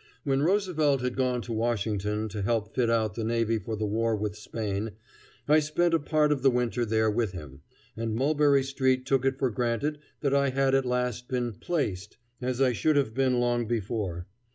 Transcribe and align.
'"When 0.24 0.42
Roosevelt 0.42 1.00
had 1.00 1.16
gone 1.16 1.40
to 1.48 1.52
Washington 1.54 2.28
to 2.28 2.42
help 2.42 2.74
fit 2.74 2.90
out 2.90 3.14
the 3.14 3.24
navy 3.24 3.58
for 3.58 3.74
the 3.74 3.86
war 3.86 4.14
with 4.14 4.36
Spain, 4.36 4.90
I 5.48 5.60
spent 5.60 5.94
a 5.94 5.98
part 5.98 6.30
of 6.30 6.42
the 6.42 6.50
winter 6.50 6.84
there 6.84 7.10
with 7.10 7.32
him, 7.32 7.62
and 7.96 8.14
Mulberry 8.14 8.64
Street 8.64 9.06
took 9.06 9.24
it 9.24 9.38
for 9.38 9.48
granted 9.48 10.00
that 10.20 10.34
I 10.34 10.50
had 10.50 10.74
at 10.74 10.84
last 10.84 11.26
been 11.26 11.54
"placed" 11.54 12.18
as 12.42 12.60
I 12.60 12.74
should 12.74 12.96
have 12.96 13.14
been 13.14 13.40
long 13.40 13.66
before. 13.66 14.26